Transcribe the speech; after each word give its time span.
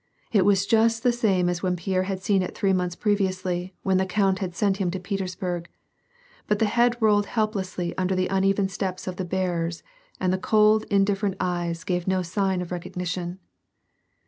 It 0.31 0.45
was 0.45 0.65
just 0.65 1.03
the 1.03 1.11
same 1.11 1.47
as 1.47 1.61
when 1.61 1.75
Pierre 1.75 2.05
had 2.09 2.23
seen 2.23 2.41
it 2.41 2.55
three 2.57 2.73
months 2.73 2.95
previously 2.95 3.75
when 3.83 3.97
the 3.97 4.05
count 4.07 4.39
sent 4.55 4.77
him 4.77 4.89
to 4.89 4.99
Petersburg. 4.99 5.69
But 6.47 6.57
the 6.57 6.65
head 6.65 6.97
rolled 6.99 7.27
helplessly 7.27 7.95
under 7.99 8.15
the 8.15 8.25
uneven 8.27 8.67
steps 8.67 9.05
of 9.05 9.17
the 9.17 9.25
bearers 9.25 9.83
and 10.19 10.33
the 10.33 10.39
cold, 10.39 10.85
indifferent 10.89 11.35
eyes 11.39 11.83
gave 11.83 12.07
no 12.07 12.23
sign 12.23 12.63
of 12.63 12.71
recognition. 12.71 13.37